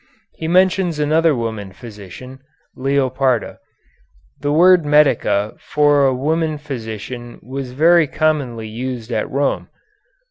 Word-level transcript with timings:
He 0.33 0.47
mentions 0.47 0.97
another 0.97 1.35
woman 1.35 1.73
physician, 1.73 2.41
Leoparda. 2.75 3.59
The 4.39 4.51
word 4.51 4.83
medica 4.83 5.53
for 5.59 6.07
a 6.07 6.15
woman 6.15 6.57
physician 6.57 7.39
was 7.43 7.73
very 7.73 8.07
commonly 8.07 8.67
used 8.67 9.11
at 9.11 9.29
Rome. 9.29 9.69